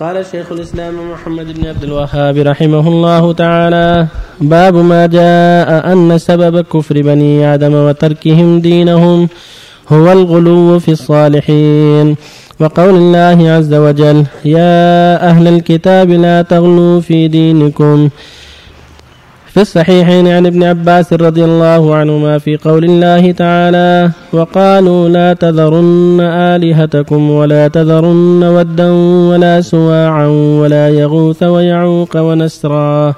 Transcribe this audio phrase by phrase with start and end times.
[0.00, 4.06] قال شيخ الإسلام محمد بن عبد الوهاب رحمه الله تعالى
[4.40, 9.28] باب ما جاء أن سبب كفر بني آدم وتركهم دينهم
[9.88, 12.16] هو الغلو في الصالحين.
[12.60, 18.08] وقول الله عز وجل يا أهل الكتاب لا تغلوا في دينكم.
[19.52, 26.20] في الصحيحين عن ابن عباس رضي الله عنهما في قول الله تعالى وقالوا لا تذرن
[26.20, 28.90] آلهتكم ولا تذرن ودا
[29.30, 30.26] ولا سواعا
[30.60, 33.14] ولا يغوث ويعوق ونسرا.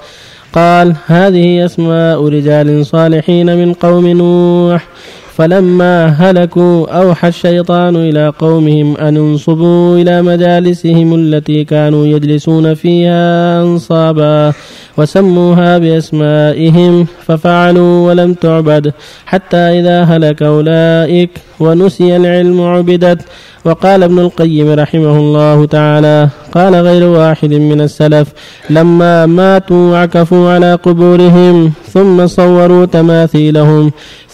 [0.52, 4.88] قال هذه أسماء رجال صالحين من قوم نوح.
[5.36, 14.52] فلما هلكوا أوحى الشيطان إلى قومهم أن انصبوا إلى مجالسهم التي كانوا يجلسون فيها أنصابا
[14.96, 18.92] وسموها بأسمائهم ففعلوا ولم تعبد
[19.26, 21.30] حتى إذا هلك أولئك
[21.60, 23.20] ونسي العلم عبدت.
[23.64, 28.28] وقال ابن القيم رحمه الله تعالى قال غير واحد من السلف
[28.70, 31.72] لما ماتوا عكفوا على قبورهم.
[31.94, 33.84] ثم صوروا تماثيلهم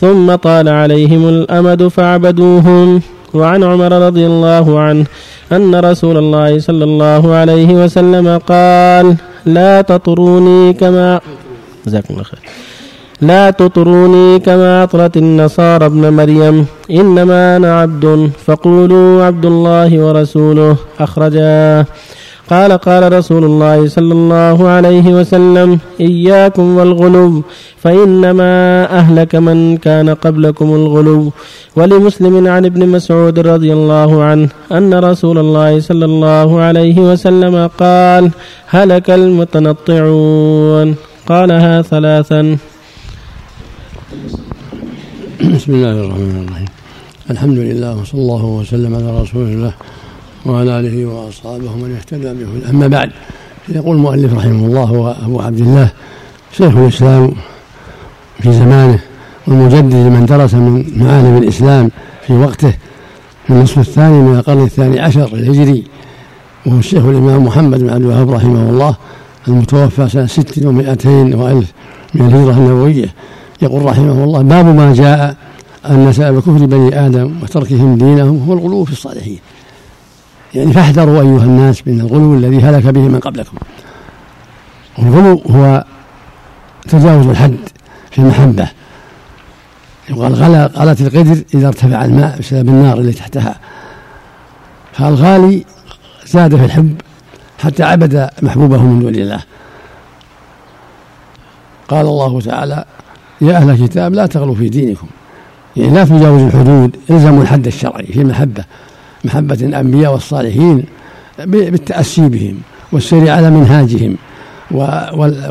[0.03, 2.89] ثم طال عليهم الأمد فعبدوهم.
[3.35, 5.05] وعن عمر رضي الله عنه
[5.57, 9.07] أن رسول الله صلى الله عليه وسلم قال
[9.57, 11.21] لا تطروني كما
[11.87, 12.43] جزاكم الله خير.
[13.31, 20.77] لا تطروني كما أطرت النصارى ابن مريم إنما أنا عبد فقولوا عبد الله ورسوله.
[21.01, 21.87] أخرجاه
[22.51, 27.43] قال قال رسول الله صلى الله عليه وسلم إياكم والغلو
[27.83, 28.53] فإنما
[29.01, 31.33] أهلك من كان قبلكم الغلو.
[31.77, 38.31] ولمسلم عن ابن مسعود رضي الله عنه أن رسول الله صلى الله عليه وسلم قال
[38.67, 40.89] هلك المتنطعون.
[41.27, 42.43] قالها ثلاثا.
[45.55, 46.71] بسم الله الرحمن الرحيم.
[47.31, 49.73] الحمد لله وصلى الله وسلم على رسول الله.
[50.47, 52.71] وعلى آله وأصحابه من اهتدى به.
[52.71, 53.11] أما بعد
[53.69, 55.89] يقول المؤلف رحمه الله هو أبو عبد الله
[56.53, 57.33] شيخ الإسلام
[58.41, 58.99] في زمانه
[59.47, 61.91] والمجدد من درس من معالم الإسلام
[62.27, 62.75] في وقته.
[63.47, 65.85] في النصف الثاني من القرن الثاني عشر الهجري.
[66.67, 68.95] وهو الشيخ الإمام محمد بن عبد الوهاب رحمه الله
[69.49, 71.73] المتوفى سنة ست ومائتين وألف
[72.15, 73.15] من الهجرة النبوية.
[73.63, 75.37] يقول رحمه الله باب ما جاء
[75.91, 79.39] أن سبب كفر بني آدم وتركهم دينهم هو الغلو في الصالحين.
[80.55, 83.57] يعني فاحذروا أيها الناس من الغلو الذي هلك به من قبلكم.
[84.99, 85.85] الغلو هو
[86.89, 87.57] تجاوز الحد
[88.11, 88.69] في المحبة.
[90.09, 93.57] يقال غلا غلت القدر إذا ارتفع الماء بسبب النار اللي تحتها.
[94.93, 95.65] فالغالي
[96.27, 97.01] زاد في الحب
[97.59, 99.41] حتى عبد محبوبه من دون الله.
[101.89, 102.85] قال الله تعالى
[103.41, 105.07] يا أهل الكتاب لا تغلوا في دينكم.
[105.77, 108.65] يعني لا تجاوزوا الحدود إلزموا الحد الشرعي في المحبة.
[109.25, 110.85] محبة الأنبياء والصالحين
[111.39, 112.61] بالتأسي بهم
[112.93, 114.17] والسير على منهاجهم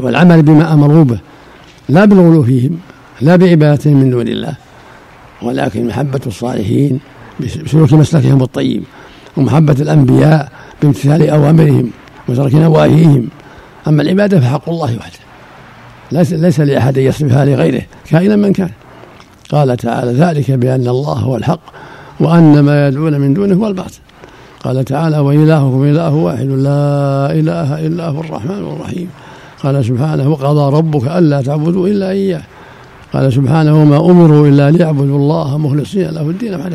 [0.03, 1.19] والعمل بما أمروا به
[1.89, 2.79] لا بالغلو فيهم
[3.21, 4.53] لا بعبادتهم من دون الله.
[5.41, 6.99] ولكن محبة الصالحين
[7.39, 8.83] بسلوك مسلكهم الطيب
[9.37, 10.51] ومحبة الأنبياء
[10.81, 11.91] بامتثال أوامرهم
[12.27, 13.27] وترك نواهيهم.
[13.87, 15.19] أما العبادة فحق الله وحده
[16.11, 18.69] ليس, ليس لأحد يصرفها لغيره كائنا من كان.
[19.49, 21.61] قال تعالى ذلك بأن الله هو الحق
[22.19, 23.99] وأن ما يدعون من دونه هو الباطل.
[24.63, 29.09] قال تعالى وإلهكم إله واحد لا إله إلا هو الرحمن الرحيم.
[29.63, 32.41] قال سبحانه وقضى ربك ألا تعبدوا إلا إياه.
[33.13, 36.73] قال سبحانه وما أمروا إلا ليعبدوا الله مخلصين له الدين بعد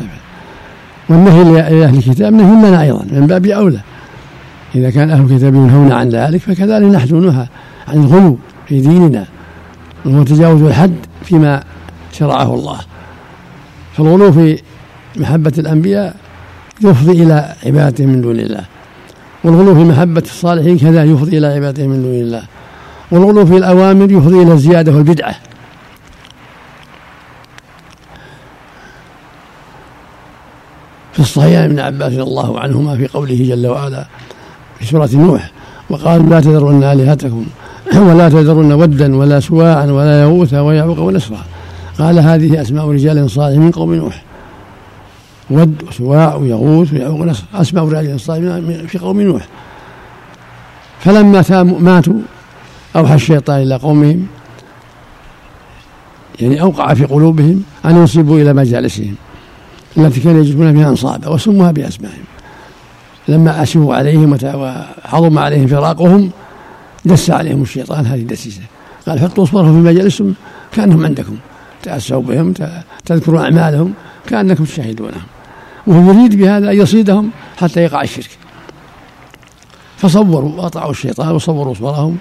[1.09, 3.79] والنهي لأهل الكتاب نهي لنا أيضا من باب أولى.
[4.75, 7.47] إذا كان أهل الكتاب ينهون عن ذلك فكذلك نحن نهى
[7.87, 9.25] عن الغلو في ديننا
[10.05, 11.63] وهو تجاوز الحد فيما
[12.11, 12.79] شرعه الله.
[13.93, 14.59] فالغلو في
[15.17, 16.15] محبة الأنبياء
[16.81, 18.65] يفضي إلى عبادته من دون الله.
[19.43, 22.43] والغلو في محبة الصالحين كذا يفضي إلى عبادته من دون الله.
[23.11, 25.35] والغلو في الأوامر يفضي إلى الزيادة والبدعة.
[31.15, 34.05] في الصحيح ابن عباس رضي الله عنهما في قوله جل وعلا
[34.79, 35.51] في سورة نوح
[35.89, 37.45] وقالوا لا تذرون آلهتكم
[38.07, 41.45] ولا تذرن ودا ولا سواعا ولا يغوث ويعوق ونسرا.
[41.99, 44.24] قال هذه أسماء رجال صالحين من قوم نوح.
[45.49, 49.47] ود وسواع ويغوث ويعوق ونسر أسماء رجال صالحين في قوم نوح.
[50.99, 52.19] فلما ماتوا
[52.95, 54.27] أوحى الشيطان إلى قومهم
[56.39, 59.15] يعني أوقع في قلوبهم أن ينصبوا إلى مجالسهم
[59.97, 62.23] التي كانوا يجلسون فيها أنصابا وسموها بأسمائهم.
[63.27, 66.29] لما أشفوا عليهم وعظم عليهم فراقهم
[67.05, 68.61] دس عليهم الشيطان هذه الدسيسة.
[69.07, 70.33] قال حطوا صورهم في مجالسهم
[70.71, 71.37] كأنهم عندكم.
[71.83, 72.53] تأسوا بهم
[73.05, 73.93] تذكروا أعمالهم
[74.27, 75.21] كأنكم تشاهدونهم.
[75.87, 78.29] وهو يريد بهذا أن يصيدهم حتى يقع الشرك.
[79.97, 82.17] فصوروا وأطاعوا الشيطان وصوروا صورهم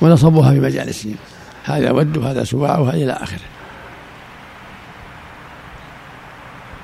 [0.00, 1.14] ونصبوها في مجالسهم.
[1.64, 3.40] هذا ود وهذا سواع وهذا إلى آخره.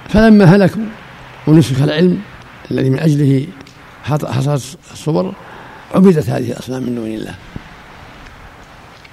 [0.08, 0.82] فلما هلكوا
[1.46, 2.19] ونسك العلم
[2.70, 3.46] الذي من أجله
[4.05, 5.35] حصلت الصور
[5.94, 7.35] عبدت هذه الأصنام من دون الله.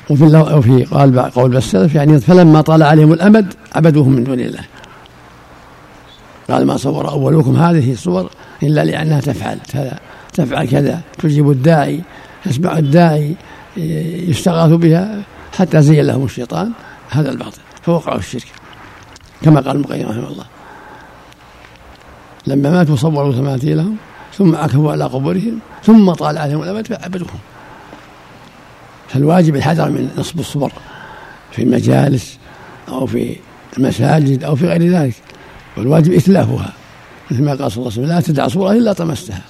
[0.10, 0.24] وفي
[0.56, 4.64] وفي قال قول السلف يعني فلما طال عليهم الأمد عبدوهم من دون الله.
[6.50, 8.30] قال ما صور أولكم هذه الصور
[8.64, 9.60] إلا لأنها تفعل.
[9.74, 10.00] كذا
[10.34, 11.02] تفعل كذا.
[11.18, 12.02] تجيب الداعي
[12.46, 13.36] يسمع الداعي
[14.28, 15.22] يستغاث بها
[15.58, 16.72] حتى زين لهم الشيطان.
[17.10, 17.62] هذا الباطل.
[17.82, 18.48] فوقعوا الشرك.
[19.42, 20.46] كما قال ابن القيم رحمه الله.
[22.48, 23.96] لما ماتوا صوروا تماثيلهم
[24.34, 27.40] ثم عكفوا على قبورهم ثم طال عليهم الأمد فعبدوهم
[29.08, 30.72] فالواجب الحذر من نصب الصور
[31.52, 32.38] في المجالس
[32.90, 33.36] أو في
[33.78, 35.16] المساجد أو في غير ذلك.
[35.80, 36.74] والواجب إتلافها
[37.32, 39.42] مثل ما قال صلى الله عليه وسلم لا تدع صورة إلا طمستها.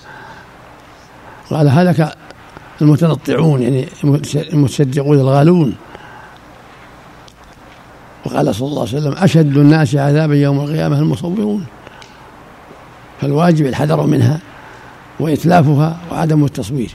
[1.49, 2.13] قال هلك
[2.81, 3.87] المتنطعون يعني
[4.35, 5.75] المتصدقون الغالون.
[8.25, 11.65] وقال صلى الله عليه وسلم أشد الناس عذابا يوم القيامة المصورون.
[13.21, 14.39] فالواجب الحذر منها
[15.19, 16.91] وإتلافها وعدم التصوير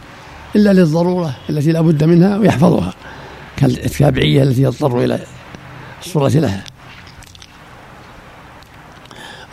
[0.56, 2.94] إلا للضرورة التي لا بد منها ويحفظها
[3.56, 5.18] كالتابعية التي يضطر إلى
[6.04, 6.64] الصورة لها.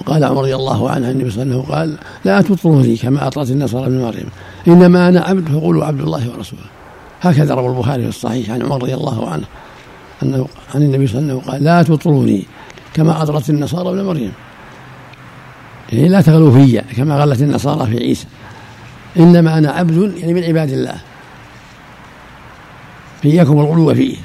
[0.02, 3.52] وقال عمر رضي الله عنه النبي صلى الله عليه وسلم قال لا تطروني كما أطرت
[3.52, 4.26] النصارى ابن مريم
[4.68, 6.62] إنما أنا عبد فقولوا عبد الله ورسوله.
[7.22, 9.44] هكذا روى البخاري في الصحيح عن عمر رضي الله عنه
[10.24, 12.44] أنه عن النبي صلى الله عليه وسلم قال لا تطروني
[12.94, 14.32] كما أطرت النصارى ابن مريم.
[15.92, 18.26] يعني لا تغلوا في كما غلت النصارى في عيسى.
[19.18, 20.96] إنما أنا عبد يعني من عباد الله.
[23.24, 24.18] فإياكم الغلو فيه.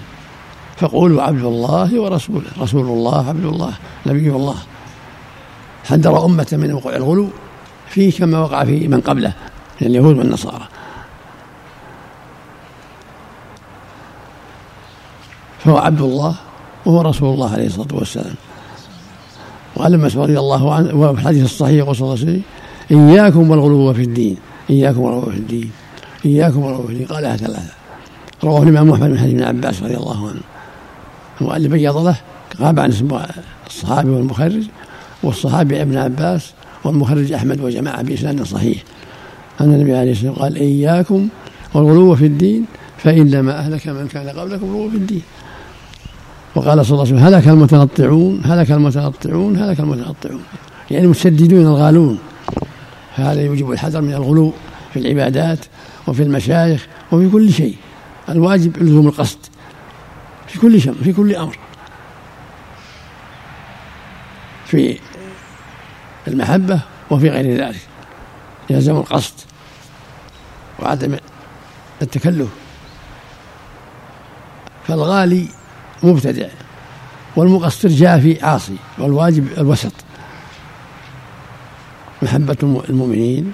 [0.77, 3.73] فقولوا عبد الله ورسوله رسول الله عبد الله
[4.07, 4.57] نبي الله.
[5.87, 7.29] حذر أمة من وقوع الغلو
[7.89, 9.33] فيه كما وقع في من قبله
[9.81, 10.69] من اليهود والنصارى.
[15.59, 16.35] فهو عبد الله
[16.87, 18.35] وهو رسول الله عليه الصلاة والسلام.
[19.77, 22.43] وقال مسعود رضي الله عنه وفي الحديث الصحيح صلى الله عليه وسلم
[22.91, 24.37] إياكم والغلو في الدين
[24.71, 25.71] إياكم والغلو في الدين
[26.25, 27.73] إياكم والغلو في الدين قالها ثلاثة
[28.45, 30.41] رواه الإمام محمد بن حديث بن عباس رضي الله عنه.
[31.41, 32.17] المؤلف بيض له
[32.61, 33.19] غاب عن اسم
[33.67, 34.63] الصحابي والمخرج
[35.23, 36.53] والصحابي ابن عباس
[36.85, 38.83] والمخرج أحمد وجماعة بإسناد صحيح.
[39.61, 41.29] أن النبي عليه الصلاة والسلام قال إياكم
[41.75, 42.65] والغلو في الدين
[42.99, 45.23] فإنما أهلك من كان قبلكم الغلو في الدين.
[46.55, 50.43] وقال صلى الله عليه وسلم هلك المتنطعون هلك المتنطعون هلك المتنطعون.
[50.91, 52.19] يعني المسددون الغالون.
[53.17, 54.53] فهذا يوجب الحذر من الغلو
[54.93, 55.59] في العبادات
[56.07, 57.77] وفي المشايخ وفي كل شيء.
[58.29, 59.39] الواجب لزوم القصد
[60.47, 61.59] في كل شيء في كل أمر.
[64.67, 64.99] في
[66.29, 66.81] المحبة
[67.11, 67.81] وفي غير ذلك.
[68.71, 69.35] يلزم القصد
[70.79, 71.17] وعدم
[72.03, 72.49] التكلف.
[74.87, 75.49] فالغالي
[76.03, 76.49] مبتدع
[77.37, 79.93] والمقصر جافي عاصي والواجب الوسط.
[82.23, 83.53] محبة المؤمنين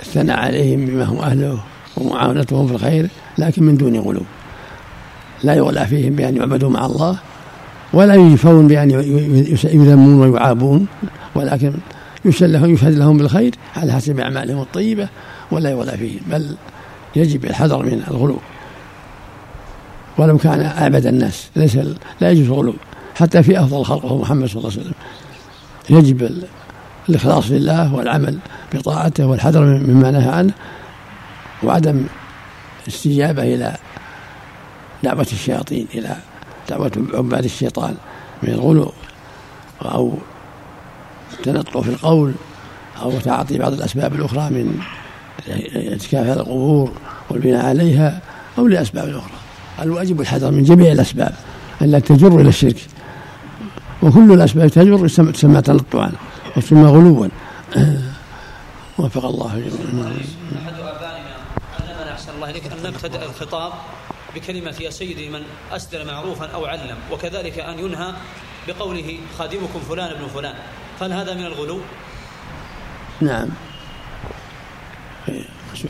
[0.00, 1.62] والثناء عليهم بما هم أهله
[1.96, 4.22] ومعاونتهم في الخير لكن من دون غلو.
[5.42, 7.18] لا يغلى فيهم بأن يعبدوا مع الله
[7.92, 8.90] ولا يجفون بأن
[9.64, 10.86] يذمون ويعابون
[11.34, 11.72] ولكن
[12.24, 15.08] يشهد لهم يشهد لهم بالخير على حسب أعمالهم الطيبة
[15.50, 16.56] ولا يغلى فيهم بل
[17.16, 18.38] يجب الحذر من الغلو.
[20.18, 21.78] ولو كان أعبد الناس ليس
[22.20, 22.74] لا يجوز الغلو.
[23.14, 24.94] حتى في أفضل خلقه محمد صلى الله عليه وسلم.
[25.90, 26.30] يجب
[27.08, 28.38] الإخلاص لله والعمل
[28.74, 30.52] بطاعته والحذر مما نهى عنه
[31.62, 32.04] وعدم
[32.88, 33.76] استجابة إلى
[35.02, 36.16] دعوة الشياطين إلى
[36.68, 37.94] دعوة عباد الشيطان
[38.42, 38.92] من الغلو
[39.82, 40.14] أو
[41.32, 42.34] التنطع في القول
[43.02, 44.80] أو تعاطي بعض الأسباب الأخرى من
[45.90, 46.92] اعتكاف هذا القبور
[47.30, 48.20] والبناء عليها
[48.58, 49.38] أو لأسباب أخرى.
[49.80, 51.34] الواجب الحذر من جميع الأسباب
[51.82, 52.76] التي تجر إلى الشرك.
[54.02, 56.12] وكل الأسباب تجر تسمى تنطعا
[56.56, 57.28] وتسمى غلوا.
[58.98, 60.12] وفق الله جميعا.
[60.66, 61.34] أحد آبائنا
[61.80, 63.72] علمنا أحسن الله إليك أن نبتدأ الخطاب.
[64.34, 65.42] بكلمة يا سيدي من
[65.72, 68.12] أسدل معروفا أو علم وكذلك أن ينهى
[68.68, 70.54] بقوله خادمكم فلان ابن فلان.
[71.00, 71.80] هل هذا من الغلو؟
[73.20, 73.48] نعم.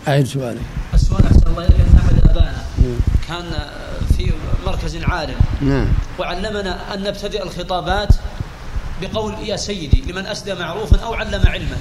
[0.09, 0.61] أعيد سؤالي.
[0.95, 2.65] السؤال أحسن الله إليك أحد آبائنا
[3.29, 3.45] كان
[4.17, 4.33] في
[4.67, 5.37] مركز عالم.
[5.61, 5.87] نعم.
[6.19, 8.15] وعلمنا أن نبتدئ الخطابات
[9.03, 11.77] بقول يا سيدي لمن أسدى معروفا أو علم علما.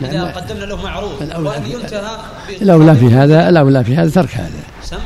[0.00, 0.28] إذا نعم.
[0.28, 2.18] قدمنا له معروف وأن ينتهى
[2.62, 4.62] الأولى في هذا الأولى في هذا ترك هذا.
[4.82, 4.98] سم.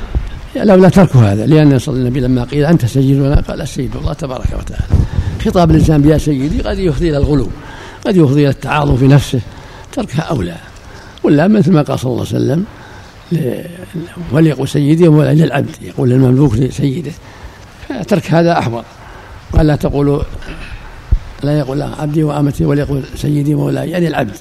[0.63, 5.05] الأولى ترك هذا لأن صلى النبي لما قيل أنت سيدنا قال السيد الله تبارك وتعالى.
[5.45, 7.49] خطاب الإنسان يا سيدي قد يفضي إلى الغلو
[8.07, 9.41] قد يفضي إلى التعاظم في نفسه
[9.93, 10.57] تركها أولى
[11.25, 12.65] ولا مثل ما قال صلى الله عليه وسلم
[14.33, 17.13] وليقول سيدي ولا للعبد يقول المملوك لسيده.
[18.09, 18.85] ترك هذا أحوط.
[19.53, 20.23] قال لا تقولوا
[21.43, 24.37] لا يقول عبدي وأمتي وليقول سيدي مولاي يعني العبد.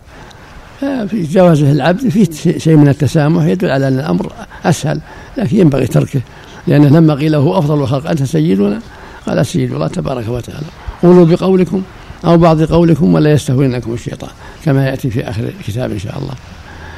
[0.79, 4.31] في جوازه العبد فيه شيء من التسامح يدل على أن الأمر
[4.65, 5.01] أسهل
[5.37, 6.21] لكن ينبغي تركه
[6.67, 8.79] لأنه لما قيل له أفضل الخلق أنت سيدنا؟
[9.27, 10.65] قال سيد الله تبارك وتعالى
[11.03, 11.81] قولوا بقولكم
[12.25, 14.29] أو بعض قولكم ولا يستهوينكم الشيطان
[14.65, 16.33] كما يأتي في آخر الكتاب إن شاء الله.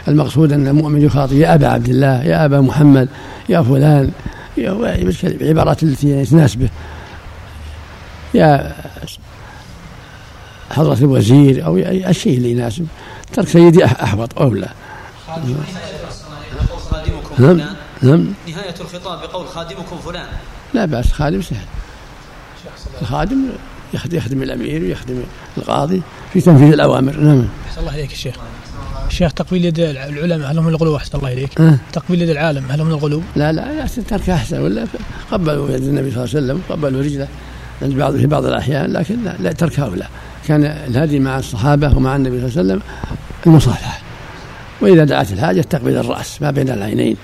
[0.08, 3.10] المقصود أن المؤمن يخاطب يا أبا عبد الله يا أبا محمد
[3.50, 4.12] يا فلان
[5.24, 6.70] العبارات التي تناسبه
[8.34, 8.76] يا
[10.72, 12.88] حضرة الوزير أو الشيء اللي يناسب
[13.34, 14.70] ترك سيدي أحبط أو لا.
[17.40, 18.34] نعم نعم.
[18.48, 20.28] نهاية الخطاب بقول خادمكم فلان.
[20.74, 21.66] لا بأس خادم سهل.
[23.02, 23.38] الخادم
[23.94, 25.24] يخدم الأمير ويخدم
[25.58, 26.02] القاضي
[26.34, 27.18] في تنفيذ الأوامر.
[27.18, 27.48] نعم.
[27.68, 28.36] أحسن الله إليك الشيخ
[29.08, 32.72] الشيخ تقبيل يد العلماء هل هم من الغلو؟ أحسن الله إليك؟ أه؟ تقبيل يد العالم
[32.72, 34.62] هل هم من الغلو؟ لا لا ترك أحسن.
[34.62, 34.88] ولا
[35.32, 37.28] قبلوا يد النبي صلى الله عليه وسلم قبلوا رجلة
[37.82, 40.10] عند بعض في بعض الأحيان لكن لا, لا ترك هؤلاء
[40.48, 42.82] كان الهدي مع الصحابة ومع النبي صلى الله عليه وسلم
[43.48, 44.00] المصافحه
[44.82, 47.18] وإذا دعت الحاجة تقبل الرأس ما بين العينين.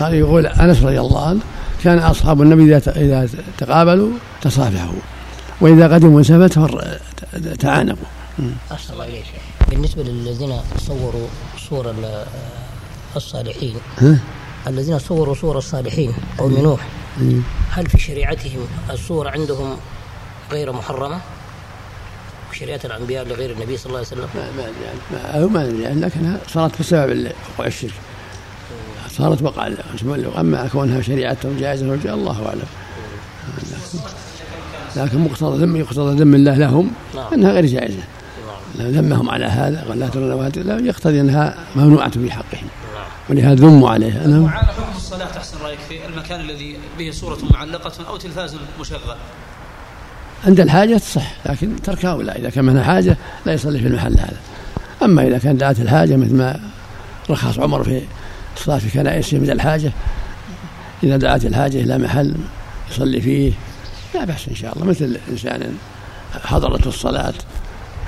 [0.00, 1.40] قال يقول أنس رضي الله عنه
[1.84, 4.10] كان أصحاب النبي إذا تقابلوا
[4.42, 5.00] تصافحوا.
[5.60, 6.58] وإذا قدموا انسفت
[7.60, 8.06] تعانقوا.
[8.72, 9.24] أحسن الله إليك
[9.70, 11.26] بالنسبة للذين صوروا
[11.68, 11.94] صور
[13.16, 13.74] الصالحين
[14.66, 16.80] الذين صوروا صور الصالحين قوم نوح
[17.70, 18.60] هل في شريعتهم
[18.90, 19.76] الصور عندهم
[20.52, 21.20] غير محرمة؟
[22.58, 27.32] شريعة الأنبياء لغير النبي صلى الله عليه وسلم؟ ما ما ما يعني لكنها صارت بسبب
[27.54, 27.92] وقوع الشرك
[29.10, 29.66] صارت وقع
[30.40, 32.66] أما كونها شريعتهم جائزة الله أعلم.
[34.96, 37.32] لكن مقتضى ذم يقتضى ذم الله لهم نعم.
[37.32, 38.02] أنها غير جائزة.
[38.78, 42.68] ذمهم على هذا ولا ترون لا يقتضي أنها ممنوعة في حقهم
[43.30, 44.26] ولهذا ذموا عليها.
[44.26, 44.48] نعم.
[44.48, 49.16] حكم الصلاة أحسن رأيك في المكان الذي به صورة معلقة أو تلفاز مشغل؟
[50.46, 54.36] عند الحاجة تصح لكن تركها ولا إذا كان منها حاجة لا يصلي في المحل هذا.
[55.02, 56.60] أما إذا كان دعت الحاجة مثل ما
[57.30, 58.02] رخص عمر في
[58.56, 59.92] الصلاة في كنائسه من الحاجة
[61.02, 62.34] إذا دعت الحاجة إلى محل
[62.90, 63.52] يصلي فيه
[64.14, 64.86] لا بأس إن شاء الله.
[64.86, 65.76] مثل إنسان
[66.44, 67.34] حضرته الصلاة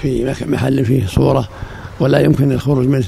[0.03, 1.49] في محل فيه صورة
[2.01, 3.07] ولا يمكن الخروج منه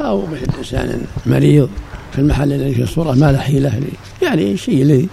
[0.00, 1.70] أو مثل إنسان مريض
[2.12, 3.80] في المحل الذي فيه صورة ما له حيلة
[4.22, 5.08] يعني شيء الذي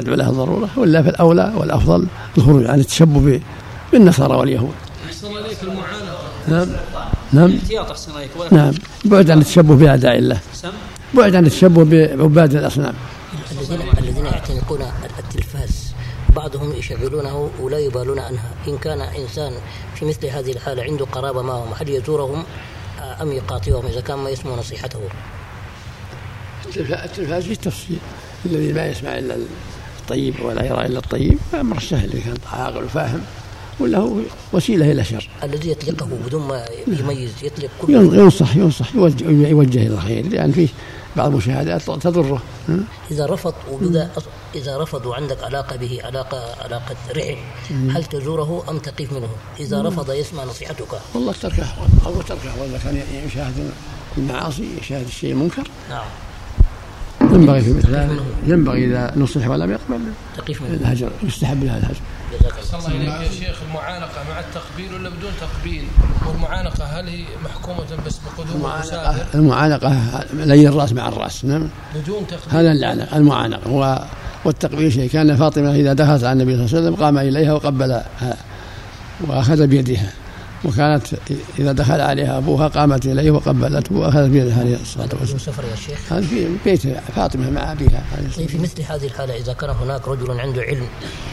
[0.00, 2.06] تدعو له الضرورة ولا في الأولى والأفضل
[2.38, 3.40] الخروج عن التشبه
[3.92, 4.74] بالنصارى واليهود.
[5.06, 6.68] أحسن عليك المعانقة نعم
[7.32, 7.46] نعم.
[7.46, 8.74] الاحتياط عليك نعم.
[9.04, 10.40] بعد عن التشبه بأعداء الله.
[11.14, 12.94] بعد عن التشبه بعباد الأصنام.
[13.52, 14.80] الذين الذين يعتنقون
[15.18, 15.94] التلفاز
[16.36, 18.50] بعضهم يشغلونه ولا يبالون عنها.
[18.68, 19.52] إن كان إنسان
[19.94, 22.44] في مثل هذه الحالة عنده قرابة معهم هل يزورهم؟
[23.00, 25.00] آه، أم يقاطعهم؟ إذا كان ما يسمع نصيحته.
[26.66, 27.98] التلفاز في تفصيل
[28.46, 29.36] الذي ما يسمع إلا
[30.04, 33.20] الطيب ولا يرى إلا الطيب أمر سهل إذا كان عاقل وفاهم.
[33.80, 34.16] ولا هو
[34.52, 35.28] وسيلة إلى شر.
[35.42, 40.52] الذي يطلقه بدون ما يميز يطلق كل ينصح ينصح يوجه, يوجه إلى الخير لأن يعني
[40.52, 40.68] فيه
[41.16, 42.42] بعض المشاهدات تضره.
[43.10, 44.10] إذا رفض واذا
[44.54, 47.36] إذا رفضوا عندك علاقة به علاقه علاقة رحم
[47.70, 49.28] هل تزوره أم تقف منه؟
[49.60, 51.00] إذا رفض يسمع نصيحتك.
[51.14, 53.70] والله ترك احوال أو ترك احوال اذا كان يشاهد
[54.18, 55.68] المعاصي يشاهد الشيء المنكر.
[55.90, 56.06] نعم.
[57.34, 58.16] ينبغي في مثل هذا.
[58.46, 60.00] ينبغي إذا نصح ولم يقبل.
[60.60, 62.00] الهجر يستحب لها الهجر.
[62.74, 65.84] الله إليك يا شيخ المعانقة مع التقبيل ولا بدون تقبيل؟
[66.28, 71.44] والمعانقة هل هي محكومة بس بقدوم المعانقة المعانقة لي الرأس مع الرأس.
[71.44, 71.68] نعم.
[71.94, 72.58] بدون تقبيل.
[72.58, 74.06] هذا اللعنة المعانقة.
[74.44, 75.10] والتقبيل شيء.
[75.10, 78.06] كان فاطمة إذا دخلت على النبي صلى الله عليه وسلم قام إليها وقبلها
[79.28, 80.12] وأخذ بيدها.
[80.64, 81.06] وكانت
[81.58, 85.38] إذا دخل عليها أبوها قامت إليه وقبلته وأخذت بيدها عليه الصلاة والسلام.
[85.38, 86.80] سفر يا شيخ؟ هذا في بيت
[87.16, 88.04] فاطمة مع أبيها.
[88.36, 90.86] طيب في مثل هذه الحالة إذا كان هناك رجل عنده علم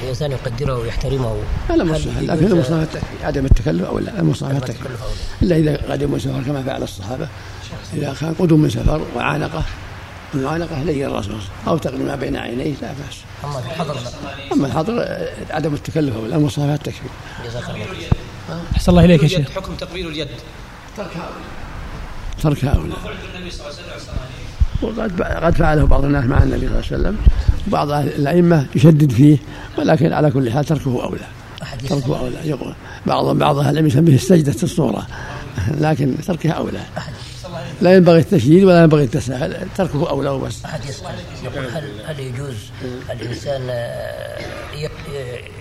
[0.03, 1.35] الإنسان يقدره ويحترمه
[1.69, 2.21] هذا مصلحة.
[2.21, 2.87] لكن المصلحة
[3.23, 4.87] عدم التكلف أو لا؟ المصلحة التكفي
[5.41, 7.27] إلا إذا قدم من سفر كما فعل الصحابة.
[7.93, 9.63] إذا كان قدم من سفر وعانقه
[10.33, 11.25] المعانقة لي الرأس
[11.67, 13.17] أو تقدم ما بين عينيه لا بأس.
[13.43, 13.97] أما الحضر؟
[14.53, 15.05] أما الحضر
[15.49, 17.01] عدم التكلف أو لا المصلحة التكفي
[17.45, 17.85] جزاك الله
[18.75, 19.49] أحسن الله إليك يا شيخ.
[19.49, 20.27] حكم تقبيل اليد.
[20.97, 21.31] ترك هؤلاء.
[22.43, 22.97] ترك هؤلاء.
[24.81, 27.17] وقد قد فعله بعض الناس مع النبي صلى الله عليه وسلم.
[27.67, 29.37] وبعض الأئمة يشدد فيه
[29.77, 31.27] ولكن على كل حال تركه أولى.
[31.89, 32.35] تركه أولى.
[32.43, 32.73] يقول
[33.05, 35.07] بعض بعض أهل العلم يسميه السجدة الصورة
[35.81, 36.81] لكن تركها أولى.
[37.81, 39.67] لا ينبغي التشديد ولا ينبغي التساهل.
[39.77, 40.65] تركه أولى وبس.
[40.65, 42.55] أحد يسأل يقول هل هل يجوز
[43.11, 43.61] الإنسان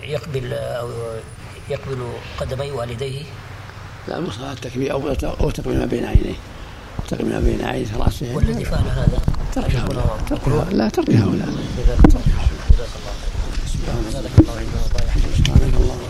[0.03, 0.89] يقبل أو
[1.71, 3.23] يقبل قدمي والديه؟
[4.09, 5.09] لا صلاة التكبير أو
[5.41, 6.35] أو تقبيل ما بين عينيه
[7.09, 8.37] تقبيل ما بين عينيه رأسه.
[8.37, 9.19] والذي فعل هذا؟
[9.55, 9.89] تركها
[10.29, 11.45] تركها لا تركها ولا
[15.37, 16.10] سبحانك اللهم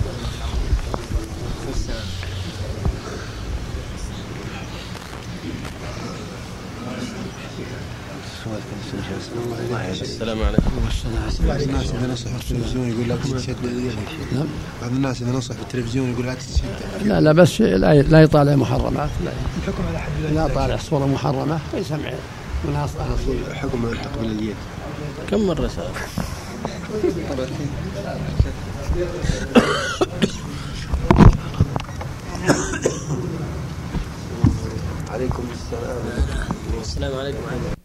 [10.00, 10.70] السلام عليكم
[11.46, 14.46] بعض الناس اذا نصح في التلفزيون يقول لا تتشد يدك نعم
[14.82, 16.64] بعض الناس اذا نصح في التلفزيون يقول لا تتشد
[17.04, 21.58] لا لا بس لا لا يطالع محرمات لا الحكم على حد لا طالع صورة محرمة
[21.74, 22.12] يسمع
[22.68, 24.56] مناص أهل الصورة حكم تقبل اليد.
[25.30, 25.90] كم مرة سأل؟
[35.10, 35.96] عليكم السلام.
[36.80, 37.79] السلام عليكم.